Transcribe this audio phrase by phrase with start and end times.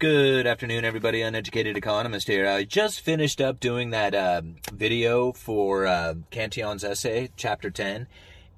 [0.00, 1.22] Good afternoon, everybody.
[1.22, 2.46] Uneducated economist here.
[2.46, 8.06] I just finished up doing that um, video for uh, Cantillon's essay, chapter 10,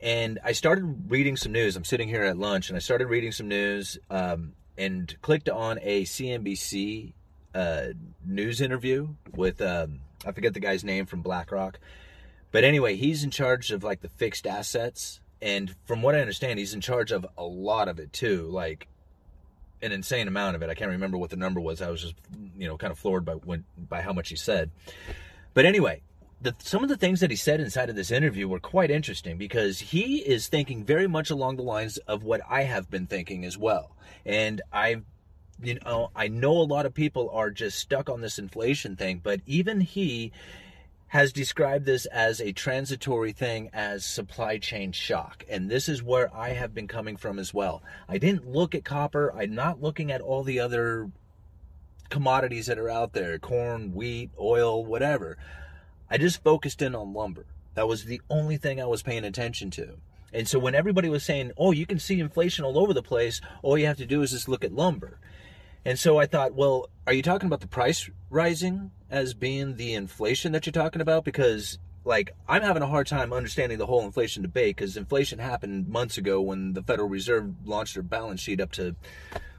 [0.02, 1.76] and I started reading some news.
[1.76, 5.78] I'm sitting here at lunch, and I started reading some news um, and clicked on
[5.80, 7.14] a CNBC
[7.54, 7.86] uh,
[8.22, 11.80] news interview with, um, I forget the guy's name from BlackRock.
[12.52, 15.20] But anyway, he's in charge of like the fixed assets.
[15.40, 18.42] And from what I understand, he's in charge of a lot of it too.
[18.42, 18.88] Like,
[19.82, 20.70] an insane amount of it.
[20.70, 21.80] I can't remember what the number was.
[21.80, 22.14] I was just,
[22.56, 24.70] you know, kind of floored by when, by how much he said.
[25.54, 26.02] But anyway,
[26.40, 29.36] the, some of the things that he said inside of this interview were quite interesting
[29.36, 33.44] because he is thinking very much along the lines of what I have been thinking
[33.44, 33.94] as well.
[34.24, 35.02] And I,
[35.62, 39.20] you know, I know a lot of people are just stuck on this inflation thing,
[39.22, 40.32] but even he
[41.10, 45.44] has described this as a transitory thing as supply chain shock.
[45.48, 47.82] And this is where I have been coming from as well.
[48.08, 51.10] I didn't look at copper, I'm not looking at all the other
[52.10, 55.36] commodities that are out there corn, wheat, oil, whatever.
[56.08, 57.46] I just focused in on lumber.
[57.74, 59.96] That was the only thing I was paying attention to.
[60.32, 63.40] And so when everybody was saying, oh, you can see inflation all over the place,
[63.62, 65.18] all you have to do is just look at lumber.
[65.84, 69.94] And so I thought, well, are you talking about the price rising as being the
[69.94, 71.24] inflation that you're talking about?
[71.24, 75.88] Because like I'm having a hard time understanding the whole inflation debate because inflation happened
[75.88, 78.96] months ago when the Federal Reserve launched their balance sheet up to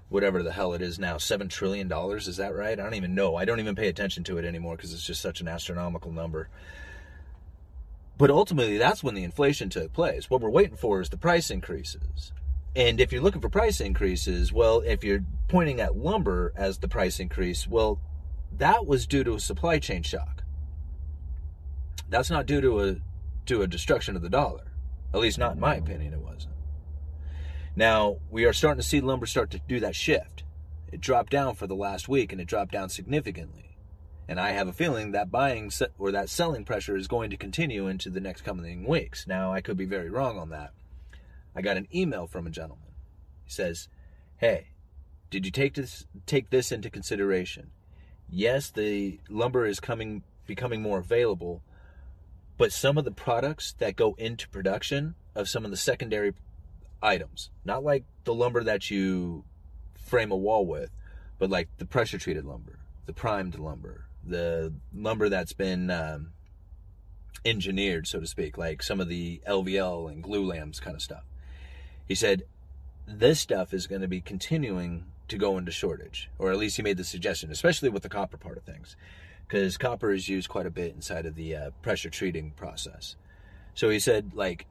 [0.10, 2.28] whatever the hell it is now, seven trillion dollars.
[2.28, 2.80] Is that right?
[2.80, 3.36] I don't even know.
[3.36, 6.50] I don't even pay attention to it anymore because it's just such an astronomical number.
[8.18, 10.30] But ultimately, that's when the inflation took place.
[10.30, 12.34] What we're waiting for is the price increases.
[12.76, 16.88] And if you're looking for price increases, well, if you're pointing at lumber as the
[16.88, 18.00] price increase, well,
[18.58, 20.44] that was due to a supply chain shock.
[22.10, 22.96] That's not due to a
[23.48, 24.72] to a destruction of the dollar.
[25.14, 26.54] At least not in my opinion it wasn't.
[27.76, 30.44] Now, we are starting to see lumber start to do that shift.
[30.92, 33.78] It dropped down for the last week and it dropped down significantly.
[34.28, 37.88] And I have a feeling that buying or that selling pressure is going to continue
[37.88, 39.26] into the next coming weeks.
[39.26, 40.72] Now, I could be very wrong on that.
[41.56, 42.94] I got an email from a gentleman.
[43.44, 43.90] He says,
[44.38, 44.68] "Hey,
[45.30, 47.72] did you take this take this into consideration?
[48.30, 51.64] Yes, the lumber is coming becoming more available,
[52.58, 56.34] but some of the products that go into production of some of the secondary
[57.02, 59.46] items, not like the lumber that you
[59.96, 60.92] frame a wall with,
[61.40, 66.32] but like the pressure treated lumber, the primed lumber, the lumber that's been um,
[67.46, 71.24] engineered, so to speak, like some of the LVL and Glulams kind of stuff.
[72.12, 72.44] He said,
[73.08, 76.84] this stuff is going to be continuing to go into shortage, or at least he
[76.84, 78.98] made the suggestion, especially with the copper part of things,
[79.48, 83.16] because copper is used quite a bit inside of the uh, pressure treating process.
[83.76, 84.66] So he said, like,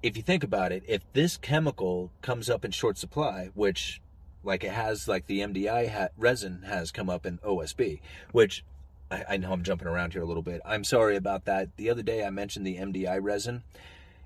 [0.00, 4.00] if you think about it, if this chemical comes up in short supply, which
[4.44, 7.98] like it has, like the MDI ha- resin has come up in OSB,
[8.30, 8.64] which
[9.10, 10.60] I, I know I'm jumping around here a little bit.
[10.64, 11.76] I'm sorry about that.
[11.78, 13.64] The other day I mentioned the MDI resin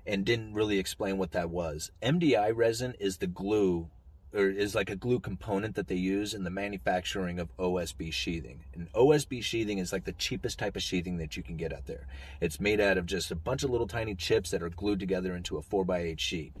[0.05, 1.91] and didn't really explain what that was.
[2.01, 3.89] MDI resin is the glue
[4.33, 8.63] or is like a glue component that they use in the manufacturing of OSB sheathing.
[8.73, 11.85] And OSB sheathing is like the cheapest type of sheathing that you can get out
[11.85, 12.07] there.
[12.39, 15.35] It's made out of just a bunch of little tiny chips that are glued together
[15.35, 16.53] into a 4x8 sheet.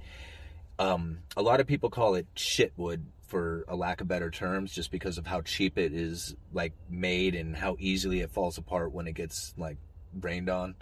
[0.79, 4.91] Um, a lot of people call it shitwood for a lack of better terms just
[4.91, 9.07] because of how cheap it is like made and how easily it falls apart when
[9.07, 9.77] it gets like
[10.19, 10.75] rained on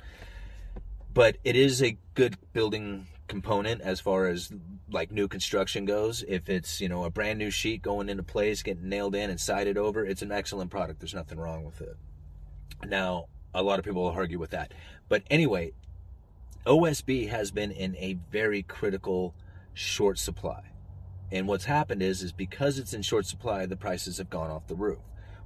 [1.14, 4.52] but it is a good building component as far as
[4.92, 6.24] like new construction goes.
[6.28, 9.40] If it's, you know, a brand new sheet going into place, getting nailed in and
[9.40, 11.00] sided over, it's an excellent product.
[11.00, 11.96] There's nothing wrong with it.
[12.86, 14.74] Now, a lot of people will argue with that.
[15.08, 15.72] But anyway,
[16.66, 19.34] OSB has been in a very critical
[19.74, 20.64] short supply.
[21.32, 24.68] And what's happened is is because it's in short supply, the prices have gone off
[24.68, 25.00] the roof,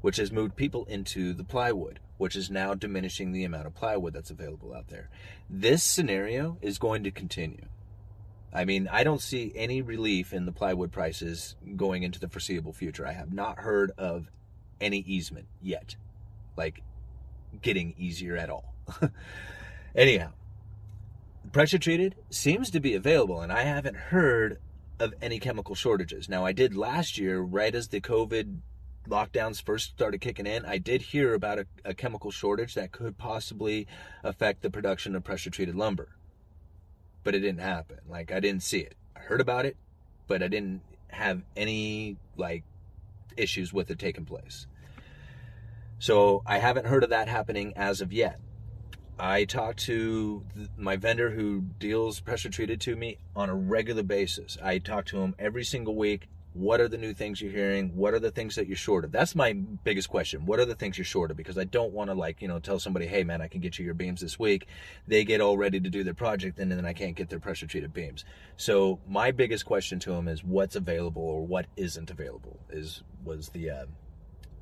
[0.04, 4.14] which has moved people into the plywood, which is now diminishing the amount of plywood
[4.14, 5.10] that's available out there.
[5.50, 7.68] This scenario is going to continue.
[8.52, 12.74] I mean, I don't see any relief in the plywood prices going into the foreseeable
[12.74, 13.08] future.
[13.08, 14.30] I have not heard of
[14.82, 15.96] any easement yet,
[16.58, 16.84] like
[17.62, 18.74] getting easier at all.
[19.96, 20.34] Anyhow,
[21.54, 24.60] pressure treated seems to be available, and I haven't heard
[25.00, 26.28] of any chemical shortages.
[26.28, 28.58] Now, I did last year, right as the COVID
[29.08, 33.18] lockdowns first started kicking in, I did hear about a, a chemical shortage that could
[33.18, 33.88] possibly
[34.24, 36.10] affect the production of pressure treated lumber.
[37.24, 38.00] But it didn't happen.
[38.08, 38.96] Like, I didn't see it.
[39.16, 39.78] I heard about it,
[40.28, 42.64] but I didn't have any, like,
[43.38, 44.68] issues with it taking place.
[46.00, 48.40] So I haven't heard of that happening as of yet.
[49.18, 50.44] I talk to
[50.76, 54.58] my vendor who deals pressure treated to me on a regular basis.
[54.62, 56.28] I talk to him every single week.
[56.54, 57.96] What are the new things you're hearing?
[57.96, 59.12] What are the things that you're short of?
[59.12, 60.46] That's my biggest question.
[60.46, 61.38] What are the things you're short of?
[61.38, 63.80] Because I don't want to like, you know, tell somebody, hey man, I can get
[63.80, 64.68] you your beams this week.
[65.08, 67.66] They get all ready to do their project and then I can't get their pressure
[67.66, 68.24] treated beams.
[68.56, 73.50] So my biggest question to him is what's available or what isn't available is was
[73.50, 73.86] the uh,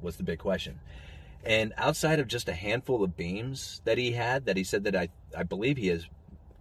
[0.02, 0.80] was the big question.
[1.44, 4.96] And outside of just a handful of beams that he had, that he said that
[4.96, 6.08] I, I believe he has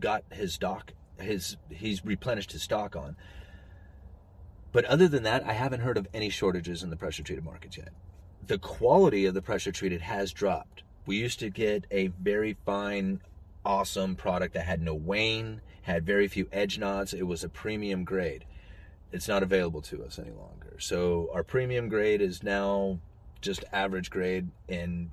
[0.01, 3.17] got his stock, his he's replenished his stock on.
[4.73, 7.77] But other than that, I haven't heard of any shortages in the pressure treated markets
[7.77, 7.91] yet.
[8.47, 10.83] The quality of the pressure treated has dropped.
[11.07, 13.21] We used to get a very fine,
[13.65, 17.13] awesome product that had no wane, had very few edge knots.
[17.13, 18.45] It was a premium grade.
[19.13, 20.77] It's not available to us any longer.
[20.79, 23.01] So our premium grade is now
[23.41, 25.11] just average grade and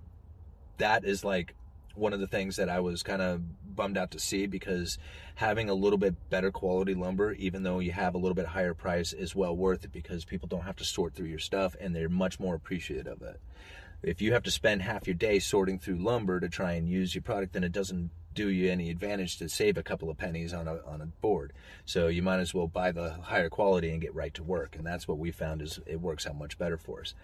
[0.77, 1.55] that is like
[1.97, 4.97] one of the things that I was kind of bummed out to see because
[5.35, 8.73] having a little bit better quality lumber, even though you have a little bit higher
[8.73, 11.95] price, is well worth it because people don't have to sort through your stuff and
[11.95, 13.39] they're much more appreciative of it.
[14.03, 17.15] If you have to spend half your day sorting through lumber to try and use
[17.15, 20.53] your product, then it doesn't do you any advantage to save a couple of pennies
[20.53, 21.53] on a on a board.
[21.85, 24.75] So you might as well buy the higher quality and get right to work.
[24.75, 27.15] And that's what we found is it works out much better for us.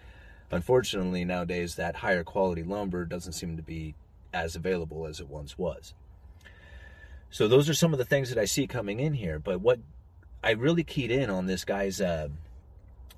[0.50, 3.94] Unfortunately, nowadays that higher quality lumber doesn't seem to be
[4.34, 5.94] as available as it once was.
[7.30, 9.38] So those are some of the things that I see coming in here.
[9.38, 9.78] But what
[10.42, 12.28] I really keyed in on this guy's uh,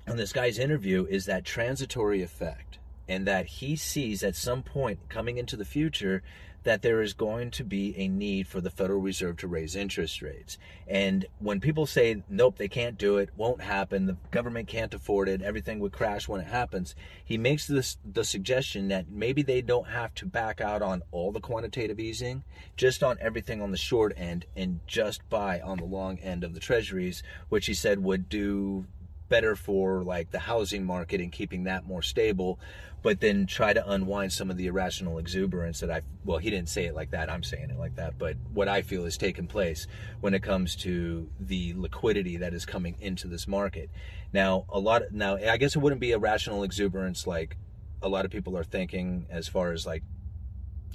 [0.07, 2.79] on this guy's interview is that transitory effect,
[3.09, 6.23] and that he sees at some point coming into the future
[6.67, 10.21] that there is going to be a need for the Federal Reserve to raise interest
[10.21, 10.57] rates.
[10.85, 15.29] And when people say, nope, they can't do it, won't happen, the government can't afford
[15.29, 16.93] it, everything would crash when it happens,
[17.23, 21.31] he makes this the suggestion that maybe they don't have to back out on all
[21.31, 22.43] the quantitative easing,
[22.75, 26.53] just on everything on the short end and just buy on the long end of
[26.53, 28.85] the treasuries, which he said would do
[29.29, 32.59] better for like the housing market and keeping that more stable
[33.03, 36.69] but then try to unwind some of the irrational exuberance that I well he didn't
[36.69, 37.29] say it like that.
[37.29, 38.17] I'm saying it like that.
[38.17, 39.87] But what I feel has taken place
[40.19, 43.89] when it comes to the liquidity that is coming into this market.
[44.33, 47.57] Now a lot now I guess it wouldn't be irrational exuberance like
[48.01, 50.03] a lot of people are thinking as far as like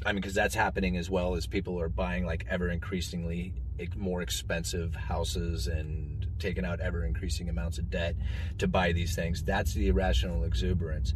[0.04, 3.54] I mean because that's happening as well as people are buying like ever increasingly
[3.96, 8.14] more expensive houses and taking out ever increasing amounts of debt
[8.58, 11.14] to buy these things that's the irrational exuberance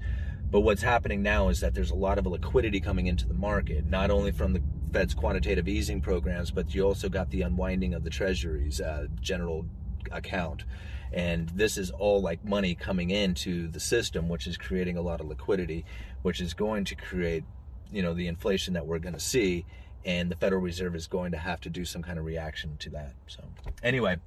[0.50, 3.86] but what's happening now is that there's a lot of liquidity coming into the market,
[3.86, 4.62] not only from the
[4.92, 9.66] Fed's quantitative easing programs, but you also got the unwinding of the Treasury's uh, general
[10.12, 10.64] account.
[11.12, 15.20] And this is all like money coming into the system, which is creating a lot
[15.20, 15.84] of liquidity,
[16.22, 17.44] which is going to create,
[17.92, 19.64] you know, the inflation that we're going to see.
[20.04, 22.90] And the Federal Reserve is going to have to do some kind of reaction to
[22.90, 23.14] that.
[23.26, 23.42] So,
[23.82, 24.18] anyway,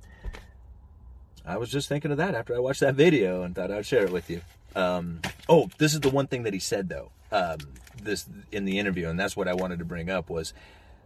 [1.45, 4.03] I was just thinking of that after I watched that video and thought I'd share
[4.03, 4.41] it with you.
[4.75, 7.11] Um, oh, this is the one thing that he said though.
[7.31, 7.57] Um,
[8.01, 10.53] this in the interview, and that's what I wanted to bring up was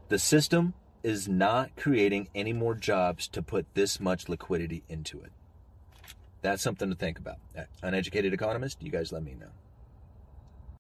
[0.09, 5.31] the system is not creating any more jobs to put this much liquidity into it.
[6.41, 7.38] That's something to think about.
[7.81, 9.48] Uneducated economist, you guys let me know.